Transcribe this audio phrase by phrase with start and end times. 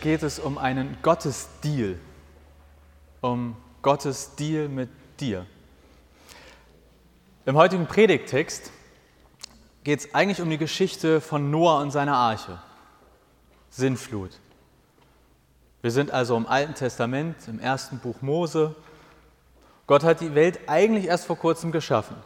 [0.00, 1.98] Geht es um einen Gottesdeal,
[3.20, 5.44] um Gottes Deal mit dir.
[7.46, 8.70] Im heutigen Predigttext
[9.82, 12.60] geht es eigentlich um die Geschichte von Noah und seiner Arche,
[13.70, 14.38] Sintflut.
[15.82, 18.76] Wir sind also im Alten Testament, im ersten Buch Mose.
[19.88, 22.16] Gott hat die Welt eigentlich erst vor kurzem geschaffen,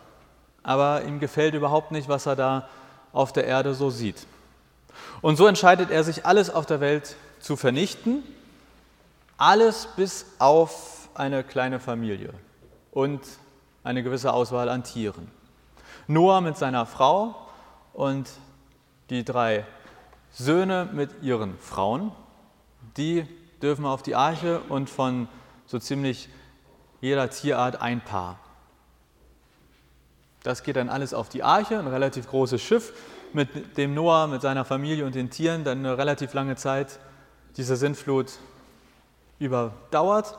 [0.62, 2.68] aber ihm gefällt überhaupt nicht, was er da
[3.14, 4.26] auf der Erde so sieht.
[5.22, 8.22] Und so entscheidet er sich, alles auf der Welt zu vernichten,
[9.36, 12.32] alles bis auf eine kleine Familie
[12.92, 13.20] und
[13.84, 15.30] eine gewisse Auswahl an Tieren.
[16.06, 17.34] Noah mit seiner Frau
[17.92, 18.30] und
[19.10, 19.66] die drei
[20.30, 22.12] Söhne mit ihren Frauen,
[22.96, 23.26] die
[23.60, 25.28] dürfen auf die Arche und von
[25.66, 26.28] so ziemlich
[27.00, 28.38] jeder Tierart ein Paar.
[30.44, 32.92] Das geht dann alles auf die Arche, ein relativ großes Schiff,
[33.32, 36.98] mit dem Noah, mit seiner Familie und den Tieren dann eine relativ lange Zeit
[37.56, 38.32] diese Sintflut
[39.38, 40.38] überdauert.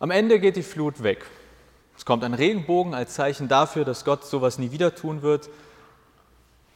[0.00, 1.24] Am Ende geht die Flut weg.
[1.96, 5.48] Es kommt ein Regenbogen als Zeichen dafür, dass Gott sowas nie wieder tun wird.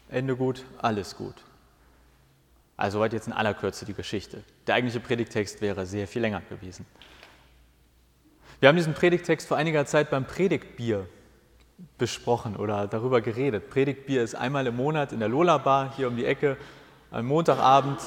[0.08, 1.34] Ende gut, alles gut.
[2.76, 4.42] Also soweit jetzt in aller Kürze die Geschichte.
[4.66, 6.86] Der eigentliche Predigtext wäre sehr viel länger gewesen.
[8.58, 11.06] Wir haben diesen Predigtext vor einiger Zeit beim Predigtbier
[11.98, 13.70] besprochen oder darüber geredet.
[13.70, 16.56] Predigtbier ist einmal im Monat in der Lola Bar hier um die Ecke,
[17.10, 18.00] am Montagabend,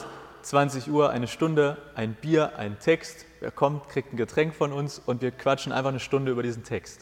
[0.43, 3.25] 20 Uhr, eine Stunde, ein Bier, ein Text.
[3.39, 6.63] Wer kommt, kriegt ein Getränk von uns und wir quatschen einfach eine Stunde über diesen
[6.63, 7.01] Text.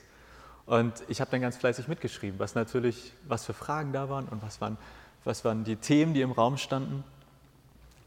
[0.66, 4.42] Und ich habe dann ganz fleißig mitgeschrieben, was natürlich, was für Fragen da waren und
[4.42, 4.78] was waren,
[5.24, 7.04] was waren die Themen, die im Raum standen.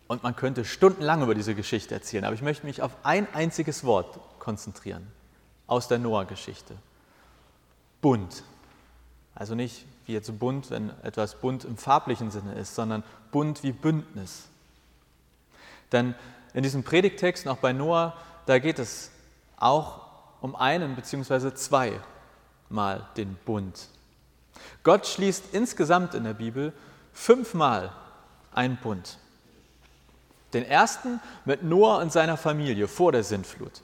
[0.06, 3.84] Und man könnte stundenlang über diese Geschichte erzählen, aber ich möchte mich auf ein einziges
[3.84, 5.06] Wort konzentrieren
[5.66, 6.74] aus der Noah-Geschichte.
[8.00, 8.44] Bunt.
[9.34, 13.02] Also nicht wie jetzt bunt, wenn etwas bunt im farblichen Sinne ist, sondern
[13.32, 14.48] bunt wie Bündnis.
[15.94, 16.14] Denn
[16.52, 18.14] in diesem Predigtext, auch bei Noah,
[18.46, 19.10] da geht es
[19.56, 20.00] auch
[20.40, 21.54] um einen bzw.
[21.54, 23.88] zweimal den Bund.
[24.82, 26.72] Gott schließt insgesamt in der Bibel
[27.12, 27.92] fünfmal
[28.52, 29.18] einen Bund.
[30.52, 33.82] Den ersten mit Noah und seiner Familie vor der Sintflut.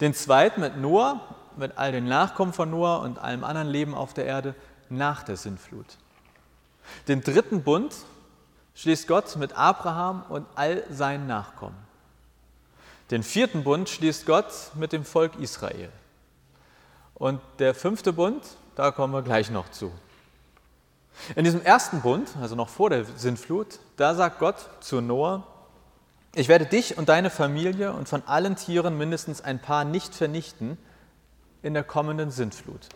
[0.00, 1.20] Den zweiten mit Noah,
[1.56, 4.54] mit all den Nachkommen von Noah und allem anderen Leben auf der Erde
[4.88, 5.86] nach der Sintflut.
[7.08, 7.94] Den dritten Bund
[8.74, 11.76] schließt Gott mit Abraham und all seinen Nachkommen.
[13.10, 15.90] Den vierten Bund schließt Gott mit dem Volk Israel.
[17.14, 18.42] Und der fünfte Bund,
[18.74, 19.92] da kommen wir gleich noch zu.
[21.36, 25.46] In diesem ersten Bund, also noch vor der Sintflut, da sagt Gott zu Noah,
[26.34, 30.78] ich werde dich und deine Familie und von allen Tieren mindestens ein paar nicht vernichten
[31.62, 32.88] in der kommenden Sintflut.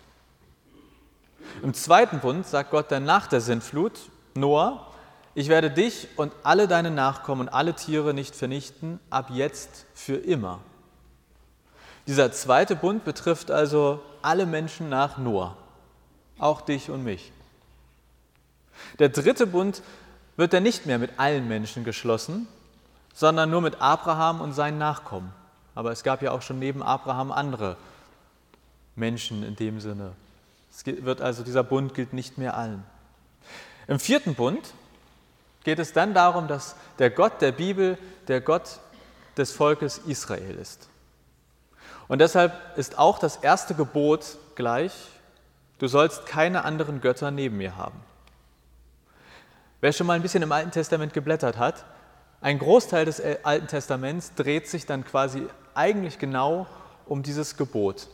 [1.62, 3.92] Im zweiten Bund sagt Gott dann nach der Sintflut,
[4.34, 4.92] Noah,
[5.36, 10.16] ich werde dich und alle deine Nachkommen und alle Tiere nicht vernichten, ab jetzt für
[10.16, 10.60] immer.
[12.06, 15.54] Dieser zweite Bund betrifft also alle Menschen nach Noah,
[16.38, 17.32] auch dich und mich.
[18.98, 19.82] Der dritte Bund
[20.38, 22.48] wird dann nicht mehr mit allen Menschen geschlossen,
[23.12, 25.34] sondern nur mit Abraham und seinen Nachkommen.
[25.74, 27.76] Aber es gab ja auch schon neben Abraham andere
[28.94, 30.12] Menschen in dem Sinne.
[30.70, 32.84] Es wird also dieser Bund gilt nicht mehr allen.
[33.86, 34.72] Im vierten Bund
[35.66, 38.78] geht es dann darum, dass der Gott der Bibel der Gott
[39.36, 40.88] des Volkes Israel ist.
[42.06, 44.92] Und deshalb ist auch das erste Gebot gleich,
[45.80, 48.00] du sollst keine anderen Götter neben mir haben.
[49.80, 51.84] Wer schon mal ein bisschen im Alten Testament geblättert hat,
[52.40, 56.68] ein Großteil des Alten Testaments dreht sich dann quasi eigentlich genau
[57.06, 58.06] um dieses Gebot,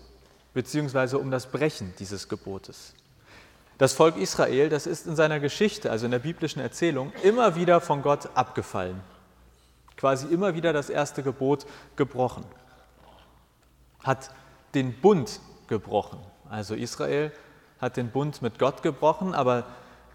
[0.55, 2.95] beziehungsweise um das Brechen dieses Gebotes.
[3.82, 7.80] Das Volk Israel, das ist in seiner Geschichte, also in der biblischen Erzählung, immer wieder
[7.80, 9.01] von Gott abgefallen.
[9.97, 11.66] Quasi immer wieder das erste Gebot
[11.97, 12.45] gebrochen.
[14.04, 14.30] Hat
[14.77, 16.21] den Bund gebrochen.
[16.48, 17.33] Also Israel
[17.80, 19.65] hat den Bund mit Gott gebrochen, aber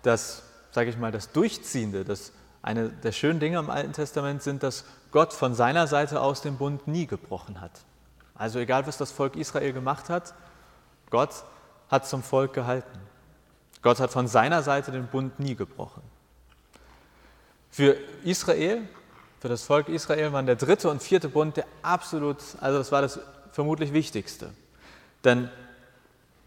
[0.01, 2.31] das, sage ich mal, das Durchziehende, das
[2.61, 6.57] eine der schönen Dinge im Alten Testament sind, dass Gott von seiner Seite aus den
[6.57, 7.81] Bund nie gebrochen hat.
[8.33, 10.35] Also egal, was das Volk Israel gemacht hat,
[11.09, 11.43] Gott
[11.89, 13.06] hat zum Volk gehalten.
[13.81, 16.01] Gott hat von seiner Seite den Bund nie gebrochen.
[17.69, 18.87] Für Israel,
[19.39, 23.01] für das Volk Israel waren der dritte und vierte Bund der absolut, also das war
[23.01, 23.19] das
[23.51, 24.51] vermutlich wichtigste.
[25.23, 25.49] Denn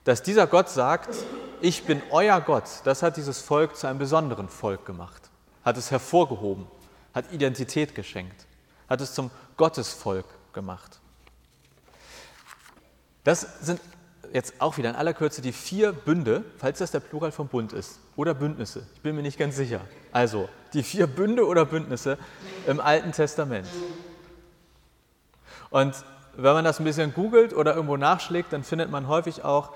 [0.04, 1.14] dass dieser Gott sagt,
[1.60, 5.30] ich bin euer Gott, das hat dieses Volk zu einem besonderen Volk gemacht,
[5.64, 6.66] hat es hervorgehoben,
[7.14, 8.46] hat Identität geschenkt,
[8.88, 11.00] hat es zum Gottesvolk gemacht.
[13.24, 13.80] Das sind
[14.32, 17.72] jetzt auch wieder in aller Kürze die vier Bünde, falls das der Plural vom Bund
[17.72, 18.86] ist, oder Bündnisse.
[18.94, 19.80] Ich bin mir nicht ganz sicher.
[20.12, 22.18] Also die vier Bünde oder Bündnisse
[22.66, 23.66] im Alten Testament.
[25.70, 25.94] Und
[26.36, 29.72] wenn man das ein bisschen googelt oder irgendwo nachschlägt, dann findet man häufig auch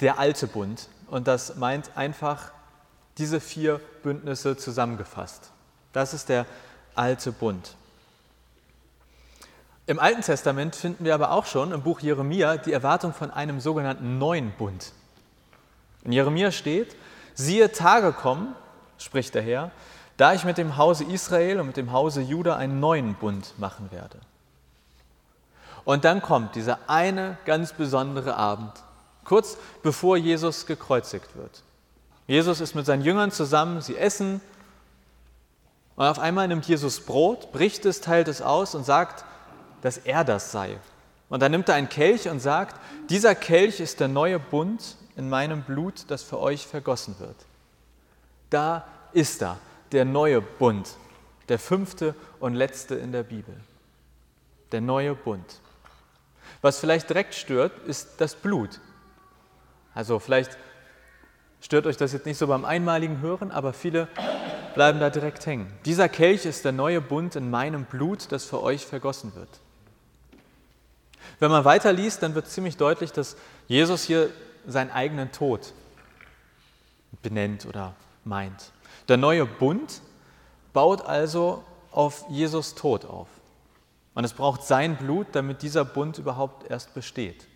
[0.00, 0.88] der alte Bund.
[1.06, 2.52] Und das meint einfach
[3.18, 5.52] diese vier Bündnisse zusammengefasst.
[5.92, 6.46] Das ist der
[6.94, 7.76] alte Bund.
[9.86, 13.60] Im Alten Testament finden wir aber auch schon im Buch Jeremia die Erwartung von einem
[13.60, 14.92] sogenannten neuen Bund.
[16.04, 16.94] In Jeremia steht,
[17.34, 18.54] siehe Tage kommen,
[18.96, 19.70] spricht der Herr,
[20.16, 23.90] da ich mit dem Hause Israel und mit dem Hause Juda einen neuen Bund machen
[23.90, 24.18] werde.
[25.84, 28.72] Und dann kommt dieser eine ganz besondere Abend,
[29.24, 31.62] kurz bevor Jesus gekreuzigt wird.
[32.28, 34.40] Jesus ist mit seinen Jüngern zusammen, sie essen
[35.96, 39.24] und auf einmal nimmt Jesus Brot, bricht es, teilt es aus und sagt,
[39.82, 40.78] dass er das sei.
[41.28, 45.28] Und dann nimmt er einen Kelch und sagt, dieser Kelch ist der neue Bund in
[45.28, 47.36] meinem Blut, das für euch vergossen wird.
[48.50, 49.58] Da ist er,
[49.92, 50.94] der neue Bund,
[51.48, 53.54] der fünfte und letzte in der Bibel.
[54.72, 55.60] Der neue Bund.
[56.60, 58.80] Was vielleicht direkt stört, ist das Blut.
[59.94, 60.56] Also vielleicht
[61.60, 64.08] stört euch das jetzt nicht so beim einmaligen Hören, aber viele
[64.74, 65.72] bleiben da direkt hängen.
[65.84, 69.48] Dieser Kelch ist der neue Bund in meinem Blut, das für euch vergossen wird.
[71.42, 73.34] Wenn man weiterliest, dann wird ziemlich deutlich, dass
[73.66, 74.30] Jesus hier
[74.64, 75.72] seinen eigenen Tod
[77.20, 78.70] benennt oder meint.
[79.08, 80.02] Der neue Bund
[80.72, 83.26] baut also auf Jesus Tod auf.
[84.14, 87.48] Und es braucht sein Blut, damit dieser Bund überhaupt erst besteht.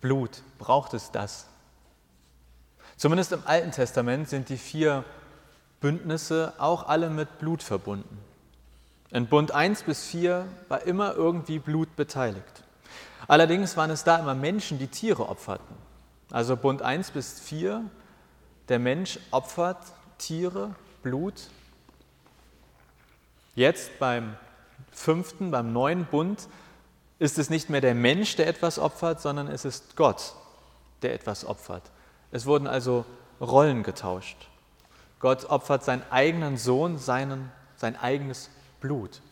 [0.00, 1.46] Blut, braucht es das?
[2.96, 5.04] Zumindest im Alten Testament sind die vier
[5.80, 8.31] Bündnisse auch alle mit Blut verbunden.
[9.12, 12.64] In Bund 1 bis 4 war immer irgendwie Blut beteiligt.
[13.28, 15.76] Allerdings waren es da immer Menschen, die Tiere opferten.
[16.30, 17.84] Also Bund 1 bis 4,
[18.70, 19.76] der Mensch opfert
[20.16, 21.34] Tiere, Blut.
[23.54, 24.34] Jetzt beim
[24.90, 26.48] fünften, beim neuen Bund,
[27.18, 30.32] ist es nicht mehr der Mensch, der etwas opfert, sondern es ist Gott,
[31.02, 31.82] der etwas opfert.
[32.30, 33.04] Es wurden also
[33.42, 34.48] Rollen getauscht.
[35.20, 38.48] Gott opfert seinen eigenen Sohn, seinen, sein eigenes
[38.82, 39.22] Blut.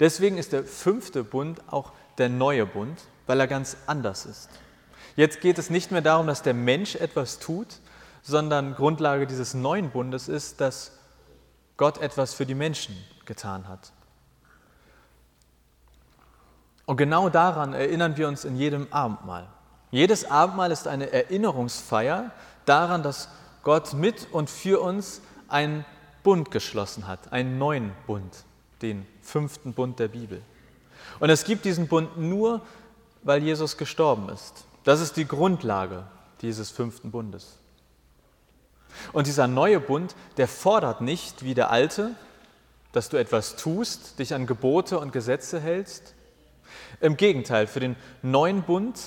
[0.00, 2.98] Deswegen ist der fünfte Bund auch der neue Bund,
[3.28, 4.48] weil er ganz anders ist.
[5.14, 7.78] Jetzt geht es nicht mehr darum, dass der Mensch etwas tut,
[8.22, 10.92] sondern Grundlage dieses neuen Bundes ist, dass
[11.76, 13.92] Gott etwas für die Menschen getan hat.
[16.86, 19.46] Und genau daran erinnern wir uns in jedem Abendmahl.
[19.90, 22.32] Jedes Abendmahl ist eine Erinnerungsfeier
[22.64, 23.28] daran, dass
[23.62, 25.84] Gott mit und für uns einen
[26.22, 28.44] Bund geschlossen hat, einen neuen Bund,
[28.82, 30.42] den fünften Bund der Bibel.
[31.18, 32.62] Und es gibt diesen Bund nur,
[33.22, 34.64] weil Jesus gestorben ist.
[34.84, 36.04] Das ist die Grundlage
[36.40, 37.58] dieses fünften Bundes.
[39.12, 42.14] Und dieser neue Bund, der fordert nicht wie der alte,
[42.92, 46.14] dass du etwas tust, dich an Gebote und Gesetze hältst.
[47.00, 48.98] Im Gegenteil, für den neuen Bund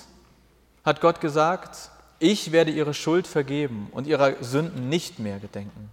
[0.85, 1.89] hat Gott gesagt,
[2.19, 5.89] ich werde ihre Schuld vergeben und ihrer Sünden nicht mehr gedenken.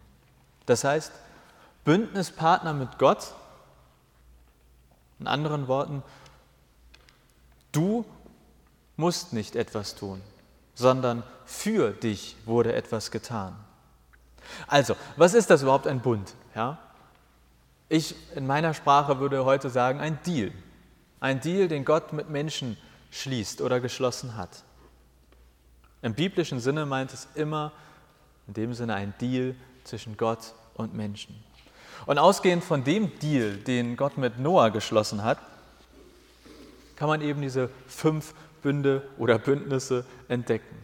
[0.71, 1.11] Das heißt,
[1.83, 3.35] Bündnispartner mit Gott,
[5.19, 6.05] in anderen Worten,
[7.73, 8.05] du
[8.97, 10.21] musst nicht etwas tun,
[10.77, 13.57] sondern für dich wurde etwas getan.
[14.69, 16.35] Also, was ist das überhaupt ein Bund?
[16.55, 16.79] Ja?
[17.89, 20.53] Ich in meiner Sprache würde heute sagen, ein Deal.
[21.19, 22.77] Ein Deal, den Gott mit Menschen
[23.11, 24.63] schließt oder geschlossen hat.
[26.01, 27.73] Im biblischen Sinne meint es immer
[28.47, 29.57] in dem Sinne ein Deal
[29.91, 31.45] zwischen Gott und Menschen.
[32.07, 35.39] Und ausgehend von dem Deal, den Gott mit Noah geschlossen hat,
[36.97, 40.77] kann man eben diese fünf Bünde oder Bündnisse entdecken.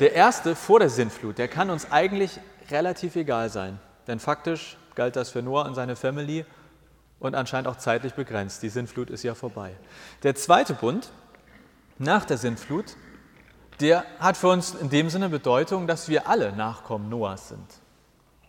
[0.00, 2.38] Der erste vor der Sintflut, der kann uns eigentlich
[2.70, 6.44] relativ egal sein, denn faktisch galt das für Noah und seine Family
[7.20, 8.62] und anscheinend auch zeitlich begrenzt.
[8.62, 9.74] Die Sintflut ist ja vorbei.
[10.22, 11.10] Der zweite Bund
[11.98, 12.96] nach der Sintflut,
[13.80, 17.83] der hat für uns in dem Sinne Bedeutung, dass wir alle Nachkommen Noahs sind.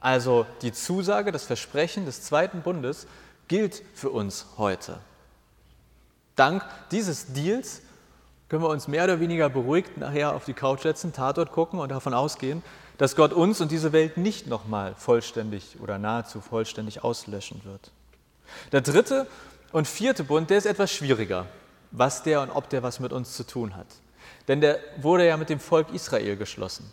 [0.06, 3.08] Also die Zusage, das Versprechen des zweiten Bundes
[3.48, 5.00] gilt für uns heute.
[6.36, 7.82] Dank dieses Deals
[8.48, 11.90] können wir uns mehr oder weniger beruhigt nachher auf die Couch setzen, Tatort gucken und
[11.90, 12.62] davon ausgehen,
[13.00, 17.90] dass Gott uns und diese Welt nicht nochmal vollständig oder nahezu vollständig auslöschen wird.
[18.74, 19.26] Der dritte
[19.72, 21.48] und vierte Bund, der ist etwas schwieriger,
[21.90, 23.88] was der und ob der was mit uns zu tun hat.
[24.48, 26.92] Denn der wurde ja mit dem Volk Israel geschlossen.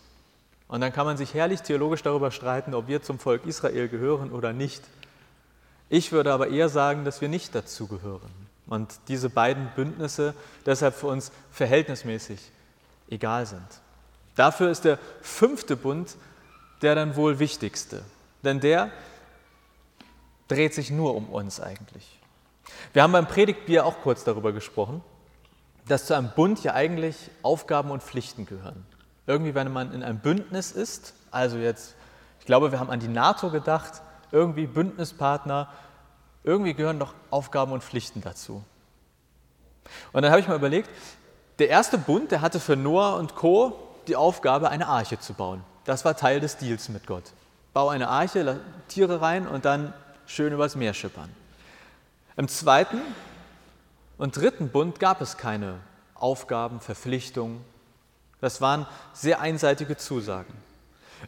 [0.73, 4.33] Und dann kann man sich herrlich theologisch darüber streiten, ob wir zum Volk Israel gehören
[4.33, 4.83] oder nicht.
[5.91, 8.31] Ich würde aber eher sagen, dass wir nicht dazu gehören.
[8.69, 10.33] und diese beiden Bündnisse
[10.65, 12.41] deshalb für uns verhältnismäßig
[13.11, 13.67] egal sind.
[14.35, 16.17] Dafür ist der fünfte Bund
[16.81, 18.03] der dann wohl wichtigste,
[18.43, 18.91] denn der
[20.49, 22.19] dreht sich nur um uns eigentlich.
[22.95, 25.05] Wir haben beim Predigtbier auch kurz darüber gesprochen,
[25.87, 28.87] dass zu einem Bund ja eigentlich Aufgaben und Pflichten gehören.
[29.27, 31.95] Irgendwie, wenn man in einem Bündnis ist, also jetzt,
[32.41, 34.03] ich glaube, wir haben an die NATO gedacht,
[34.33, 35.69] irgendwie Bündnispartner,
[36.45, 38.65] irgendwie gehören doch Aufgaben und Pflichten dazu.
[40.13, 40.89] Und dann habe ich mal überlegt,
[41.59, 43.79] der erste Bund, der hatte für Noah und Co.
[44.09, 45.63] die Aufgabe, eine Arche zu bauen.
[45.85, 47.25] Das war Teil des Deals mit Gott.
[47.73, 49.93] Bau eine Arche, Tiere rein und dann
[50.27, 51.29] schön übers Meer schippern.
[52.37, 53.01] Im zweiten
[54.19, 55.79] und dritten Bund gab es keine
[56.15, 57.65] Aufgaben, Verpflichtungen.
[58.43, 60.53] Das waren sehr einseitige Zusagen.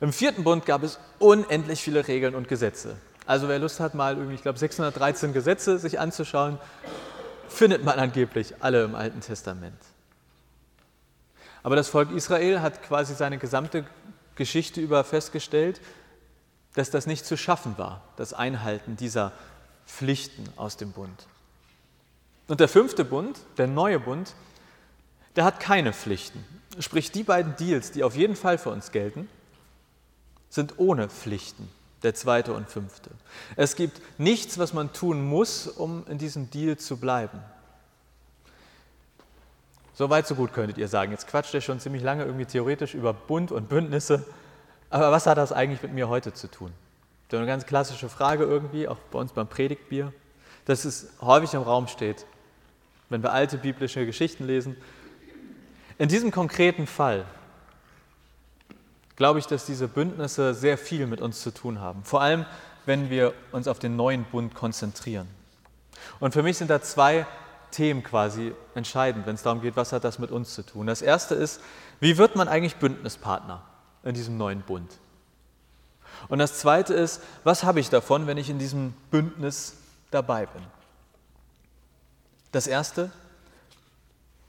[0.00, 2.96] Im vierten Bund gab es unendlich viele Regeln und Gesetze.
[3.24, 6.58] Also wer Lust hat, mal irgendwie, ich glaube, 613 Gesetze sich anzuschauen,
[7.48, 9.78] findet man angeblich alle im Alten Testament.
[11.62, 13.86] Aber das Volk Israel hat quasi seine gesamte
[14.34, 15.80] Geschichte über festgestellt,
[16.74, 19.30] dass das nicht zu schaffen war, das Einhalten dieser
[19.86, 21.26] Pflichten aus dem Bund.
[22.48, 24.34] Und der fünfte Bund, der neue Bund,
[25.36, 26.44] der hat keine Pflichten.
[26.78, 29.28] Sprich, die beiden Deals, die auf jeden Fall für uns gelten,
[30.50, 31.68] sind ohne Pflichten,
[32.02, 33.10] der zweite und fünfte.
[33.56, 37.40] Es gibt nichts, was man tun muss, um in diesem Deal zu bleiben.
[39.94, 41.12] So weit, so gut könntet ihr sagen.
[41.12, 44.24] Jetzt quatscht ihr schon ziemlich lange irgendwie theoretisch über Bund und Bündnisse.
[44.90, 46.72] Aber was hat das eigentlich mit mir heute zu tun?
[47.30, 50.12] So eine ganz klassische Frage irgendwie, auch bei uns beim Predigtbier,
[50.66, 52.26] dass es häufig im Raum steht,
[53.08, 54.76] wenn wir alte biblische Geschichten lesen.
[55.98, 57.24] In diesem konkreten Fall
[59.16, 62.02] glaube ich, dass diese Bündnisse sehr viel mit uns zu tun haben.
[62.04, 62.46] Vor allem,
[62.84, 65.28] wenn wir uns auf den neuen Bund konzentrieren.
[66.20, 67.26] Und für mich sind da zwei
[67.70, 70.86] Themen quasi entscheidend, wenn es darum geht, was hat das mit uns zu tun.
[70.86, 71.60] Das erste ist,
[72.00, 73.62] wie wird man eigentlich Bündnispartner
[74.02, 74.98] in diesem neuen Bund?
[76.28, 79.76] Und das zweite ist, was habe ich davon, wenn ich in diesem Bündnis
[80.10, 80.62] dabei bin?
[82.52, 83.10] Das erste,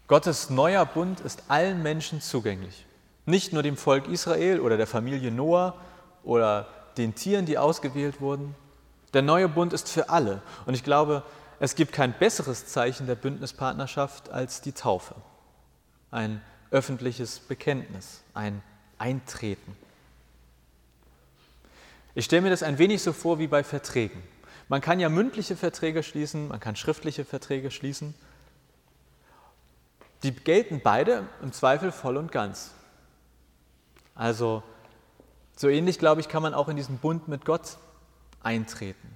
[0.08, 2.86] Gottes neuer Bund ist allen Menschen zugänglich.
[3.26, 5.76] Nicht nur dem Volk Israel oder der Familie Noah
[6.24, 8.56] oder den Tieren, die ausgewählt wurden.
[9.14, 10.42] Der neue Bund ist für alle.
[10.66, 11.24] Und ich glaube,
[11.60, 15.16] es gibt kein besseres Zeichen der Bündnispartnerschaft als die Taufe.
[16.12, 18.62] Ein öffentliches Bekenntnis, ein
[19.00, 19.76] Eintreten.
[22.14, 24.22] Ich stelle mir das ein wenig so vor wie bei Verträgen.
[24.68, 28.14] Man kann ja mündliche Verträge schließen, man kann schriftliche Verträge schließen.
[30.26, 32.72] Die gelten beide im Zweifel voll und ganz.
[34.16, 34.64] Also
[35.56, 37.78] so ähnlich, glaube ich, kann man auch in diesen Bund mit Gott
[38.42, 39.16] eintreten.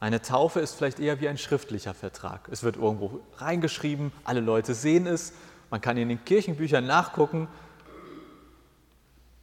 [0.00, 2.48] Eine Taufe ist vielleicht eher wie ein schriftlicher Vertrag.
[2.48, 5.34] Es wird irgendwo reingeschrieben, alle Leute sehen es,
[5.70, 7.46] man kann in den Kirchenbüchern nachgucken.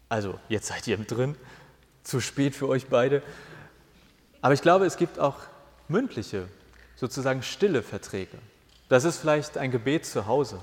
[0.09, 1.37] Also, jetzt seid ihr drin,
[2.03, 3.23] zu spät für euch beide.
[4.41, 5.37] Aber ich glaube, es gibt auch
[5.87, 6.49] mündliche,
[6.97, 8.39] sozusagen stille Verträge.
[8.89, 10.59] Das ist vielleicht ein Gebet zu Hause.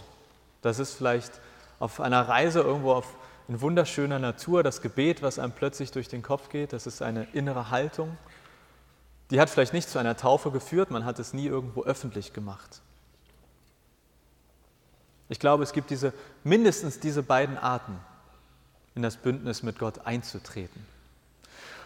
[0.63, 1.33] Das ist vielleicht
[1.81, 3.07] auf einer Reise irgendwo auf,
[3.49, 6.73] in wunderschöner Natur das Gebet, was einem plötzlich durch den Kopf geht.
[6.73, 8.17] Das ist eine innere Haltung.
[9.31, 12.83] Die hat vielleicht nicht zu einer Taufe geführt, man hat es nie irgendwo öffentlich gemacht.
[15.29, 16.13] Ich glaube, es gibt diese,
[16.45, 17.99] mindestens diese beiden Arten,
[18.95, 20.87] in das Bündnis mit Gott einzutreten.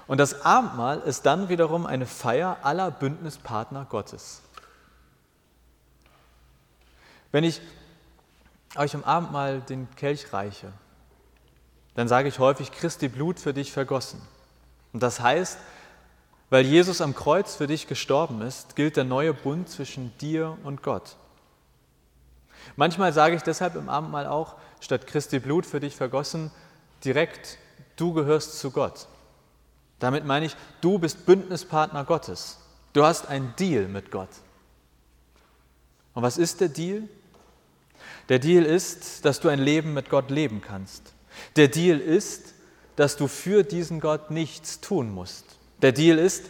[0.09, 4.43] Und das Abendmahl ist dann wiederum eine Feier aller Bündnispartner Gottes.
[7.37, 7.61] Wenn ich
[8.77, 10.73] euch im Abendmahl den Kelch reiche,
[11.95, 14.23] dann sage ich häufig, Christi Blut für dich vergossen.
[14.95, 15.59] Und das heißt,
[16.49, 20.83] weil Jesus am Kreuz für dich gestorben ist, gilt der neue Bund zwischen dir und
[20.83, 21.17] Gott.
[22.75, 26.51] Manchmal sage ich deshalb im Abendmahl auch, statt Christi Blut für dich vergossen,
[27.05, 27.59] direkt,
[27.97, 29.09] du gehörst zu Gott.
[29.99, 32.57] Damit meine ich, du bist Bündnispartner Gottes.
[32.95, 34.31] Du hast einen Deal mit Gott.
[36.15, 37.11] Und was ist der Deal?
[38.29, 41.13] Der Deal ist, dass du ein Leben mit Gott leben kannst.
[41.57, 42.55] Der Deal ist,
[42.97, 45.45] dass du für diesen Gott nichts tun musst.
[45.83, 46.45] Der Deal ist,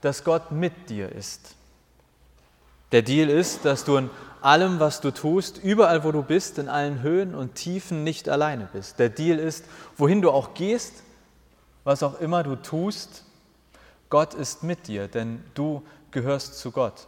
[0.00, 1.54] dass Gott mit dir ist.
[2.92, 6.68] Der Deal ist, dass du in allem, was du tust, überall, wo du bist, in
[6.68, 8.98] allen Höhen und Tiefen nicht alleine bist.
[8.98, 9.64] Der Deal ist,
[9.96, 10.94] wohin du auch gehst,
[11.84, 13.24] was auch immer du tust,
[14.10, 17.06] Gott ist mit dir, denn du gehörst zu Gott.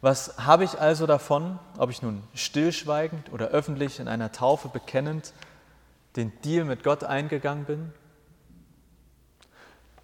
[0.00, 5.32] Was habe ich also davon, ob ich nun stillschweigend oder öffentlich in einer Taufe bekennend
[6.16, 7.92] den Deal mit Gott eingegangen bin?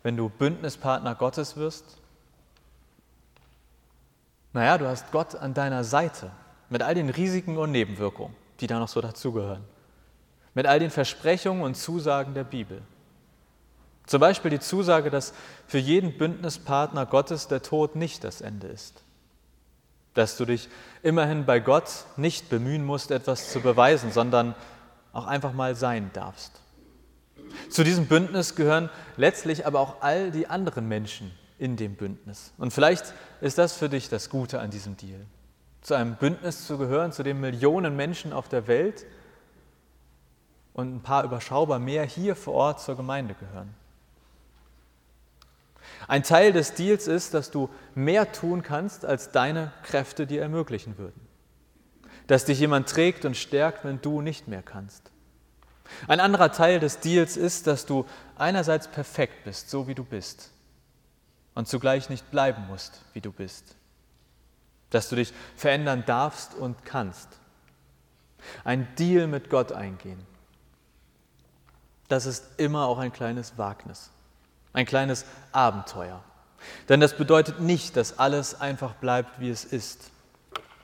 [0.05, 1.85] wenn du Bündnispartner Gottes wirst?
[4.53, 6.31] Naja, du hast Gott an deiner Seite
[6.69, 9.65] mit all den Risiken und Nebenwirkungen, die da noch so dazugehören.
[10.53, 12.83] Mit all den Versprechungen und Zusagen der Bibel.
[14.07, 15.33] Zum Beispiel die Zusage, dass
[15.67, 19.03] für jeden Bündnispartner Gottes der Tod nicht das Ende ist.
[20.14, 20.68] Dass du dich
[21.02, 24.54] immerhin bei Gott nicht bemühen musst, etwas zu beweisen, sondern
[25.12, 26.52] auch einfach mal sein darfst.
[27.68, 32.52] Zu diesem Bündnis gehören letztlich aber auch all die anderen Menschen in dem Bündnis.
[32.59, 35.21] Und vielleicht ist das für dich das Gute an diesem Deal.
[35.83, 39.04] Zu einem Bündnis zu gehören, zu dem Millionen Menschen auf der Welt
[40.73, 43.75] und ein paar überschaubar mehr hier vor Ort zur Gemeinde gehören.
[46.07, 50.99] Ein Teil des Deals ist, dass du mehr tun kannst, als deine Kräfte dir ermöglichen
[50.99, 51.21] würden.
[52.27, 55.11] Dass dich jemand trägt und stärkt, wenn du nicht mehr kannst.
[56.09, 58.07] Ein anderer Teil des Deals ist, dass du
[58.37, 60.51] einerseits perfekt bist, so wie du bist,
[61.55, 63.77] und zugleich nicht bleiben musst, wie du bist.
[64.91, 67.29] Dass du dich verändern darfst und kannst.
[68.65, 70.27] Ein Deal mit Gott eingehen.
[72.09, 74.11] Das ist immer auch ein kleines Wagnis
[74.75, 76.23] ein kleines Abenteuer.
[76.88, 80.11] Denn das bedeutet nicht, dass alles einfach bleibt, wie es ist.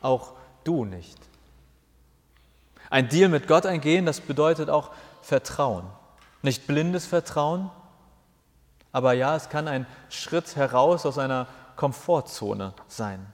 [0.01, 0.33] Auch
[0.65, 1.19] du nicht.
[2.89, 4.91] Ein Deal mit Gott eingehen, das bedeutet auch
[5.23, 5.85] Vertrauen.
[6.43, 7.71] Nicht blindes Vertrauen,
[8.93, 13.25] aber ja, es kann ein Schritt heraus aus einer Komfortzone sein.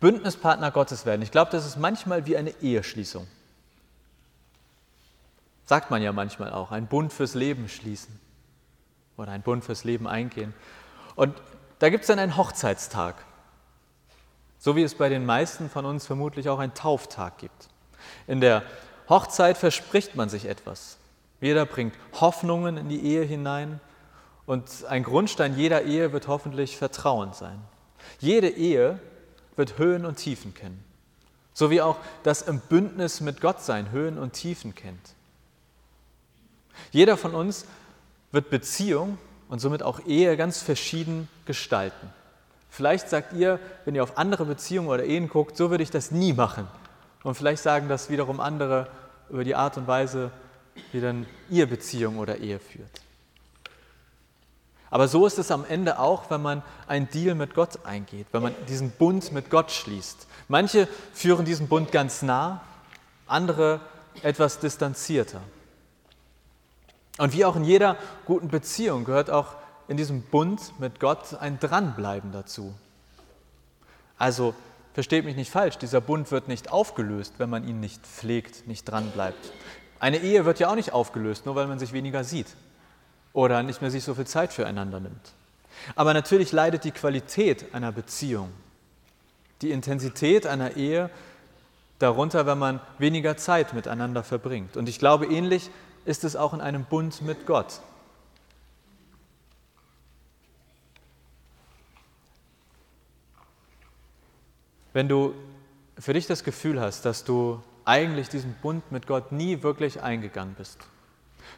[0.00, 1.22] Bündnispartner Gottes werden.
[1.22, 3.26] Ich glaube, das ist manchmal wie eine Eheschließung.
[5.66, 8.27] Sagt man ja manchmal auch, ein Bund fürs Leben schließen
[9.18, 10.54] oder einen Bund fürs Leben eingehen.
[11.16, 11.34] Und
[11.80, 13.16] da gibt es dann einen Hochzeitstag,
[14.58, 17.68] so wie es bei den meisten von uns vermutlich auch einen Tauftag gibt.
[18.26, 18.62] In der
[19.08, 20.98] Hochzeit verspricht man sich etwas.
[21.40, 23.80] Jeder bringt Hoffnungen in die Ehe hinein
[24.46, 27.60] und ein Grundstein jeder Ehe wird hoffentlich Vertrauen sein.
[28.18, 28.98] Jede Ehe
[29.56, 30.82] wird Höhen und Tiefen kennen,
[31.52, 35.14] so wie auch das im Bündnis mit Gott sein Höhen und Tiefen kennt.
[36.92, 37.66] Jeder von uns
[38.32, 42.12] wird Beziehung und somit auch Ehe ganz verschieden gestalten.
[42.70, 46.10] Vielleicht sagt ihr, wenn ihr auf andere Beziehungen oder Ehen guckt, so würde ich das
[46.10, 46.68] nie machen.
[47.22, 48.88] Und vielleicht sagen das wiederum andere
[49.30, 50.30] über die Art und Weise,
[50.92, 53.02] wie dann ihr Beziehung oder Ehe führt.
[54.90, 58.42] Aber so ist es am Ende auch, wenn man einen Deal mit Gott eingeht, wenn
[58.42, 60.26] man diesen Bund mit Gott schließt.
[60.48, 62.62] Manche führen diesen Bund ganz nah,
[63.26, 63.80] andere
[64.22, 65.42] etwas distanzierter.
[67.18, 69.56] Und wie auch in jeder guten Beziehung gehört auch
[69.88, 72.74] in diesem Bund mit Gott ein Dranbleiben dazu.
[74.16, 74.54] Also
[74.94, 78.84] versteht mich nicht falsch, dieser Bund wird nicht aufgelöst, wenn man ihn nicht pflegt, nicht
[78.84, 79.52] dranbleibt.
[80.00, 82.48] Eine Ehe wird ja auch nicht aufgelöst, nur weil man sich weniger sieht
[83.32, 85.32] oder nicht mehr sich so viel Zeit füreinander nimmt.
[85.94, 88.50] Aber natürlich leidet die Qualität einer Beziehung,
[89.62, 91.10] die Intensität einer Ehe
[91.98, 94.76] darunter, wenn man weniger Zeit miteinander verbringt.
[94.76, 95.70] Und ich glaube, ähnlich
[96.08, 97.80] ist es auch in einem Bund mit Gott.
[104.94, 105.34] Wenn du
[105.98, 110.54] für dich das Gefühl hast, dass du eigentlich diesen Bund mit Gott nie wirklich eingegangen
[110.54, 110.78] bist,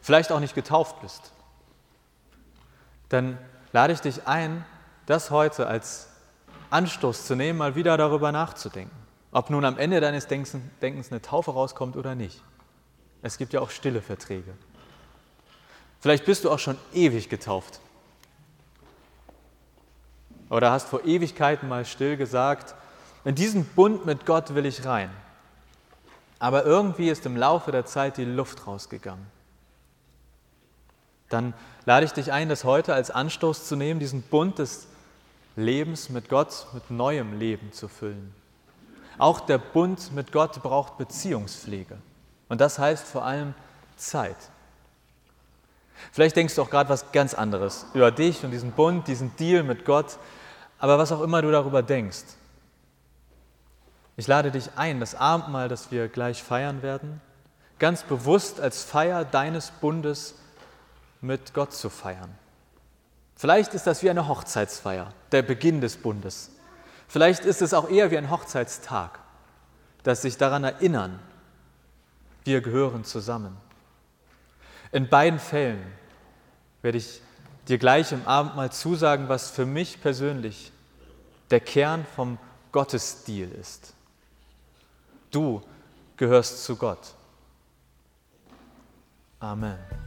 [0.02, 1.30] vielleicht auch nicht getauft bist,
[3.08, 3.38] dann
[3.72, 4.64] lade ich dich ein,
[5.06, 6.08] das heute als
[6.70, 8.96] Anstoß zu nehmen, mal wieder darüber nachzudenken,
[9.30, 12.42] ob nun am Ende deines Denkens eine Taufe rauskommt oder nicht.
[13.22, 14.54] Es gibt ja auch stille Verträge.
[16.00, 17.80] Vielleicht bist du auch schon ewig getauft.
[20.48, 22.74] Oder hast vor Ewigkeiten mal still gesagt,
[23.24, 25.10] in diesen Bund mit Gott will ich rein.
[26.38, 29.26] Aber irgendwie ist im Laufe der Zeit die Luft rausgegangen.
[31.28, 31.54] Dann
[31.84, 34.88] lade ich dich ein, das heute als Anstoß zu nehmen, diesen Bund des
[35.54, 38.34] Lebens mit Gott mit neuem Leben zu füllen.
[39.18, 41.98] Auch der Bund mit Gott braucht Beziehungspflege.
[42.50, 43.54] Und das heißt vor allem
[43.96, 44.36] Zeit.
[46.12, 49.62] Vielleicht denkst du auch gerade was ganz anderes über dich und diesen Bund, diesen Deal
[49.62, 50.18] mit Gott,
[50.78, 52.24] aber was auch immer du darüber denkst.
[54.16, 57.20] Ich lade dich ein, das Abendmahl, das wir gleich feiern werden,
[57.78, 60.34] ganz bewusst als Feier deines Bundes
[61.20, 62.34] mit Gott zu feiern.
[63.36, 66.50] Vielleicht ist das wie eine Hochzeitsfeier, der Beginn des Bundes.
[67.06, 69.20] Vielleicht ist es auch eher wie ein Hochzeitstag,
[70.02, 71.20] das sich daran erinnern,
[72.44, 73.56] wir gehören zusammen.
[74.92, 75.80] In beiden Fällen
[76.82, 77.20] werde ich
[77.68, 80.72] dir gleich im Abendmahl zusagen, was für mich persönlich
[81.50, 82.38] der Kern vom
[82.72, 83.94] Gottesstil ist.
[85.30, 85.62] Du
[86.16, 87.14] gehörst zu Gott.
[89.38, 89.99] Amen.